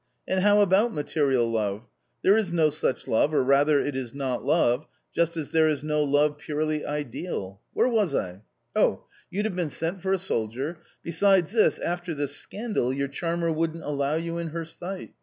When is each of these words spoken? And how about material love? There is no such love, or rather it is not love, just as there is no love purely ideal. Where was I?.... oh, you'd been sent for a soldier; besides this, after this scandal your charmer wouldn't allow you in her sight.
And 0.27 0.39
how 0.39 0.61
about 0.61 0.95
material 0.95 1.47
love? 1.51 1.83
There 2.23 2.35
is 2.35 2.51
no 2.51 2.71
such 2.71 3.07
love, 3.07 3.35
or 3.35 3.43
rather 3.43 3.79
it 3.79 3.95
is 3.95 4.15
not 4.15 4.43
love, 4.43 4.87
just 5.13 5.37
as 5.37 5.51
there 5.51 5.69
is 5.69 5.83
no 5.83 6.01
love 6.01 6.39
purely 6.39 6.83
ideal. 6.83 7.61
Where 7.73 7.87
was 7.87 8.15
I?.... 8.15 8.41
oh, 8.75 9.03
you'd 9.29 9.55
been 9.55 9.69
sent 9.69 10.01
for 10.01 10.11
a 10.11 10.17
soldier; 10.17 10.79
besides 11.03 11.51
this, 11.51 11.77
after 11.77 12.15
this 12.15 12.35
scandal 12.35 12.91
your 12.91 13.09
charmer 13.09 13.51
wouldn't 13.51 13.83
allow 13.83 14.15
you 14.15 14.39
in 14.39 14.47
her 14.47 14.65
sight. 14.65 15.11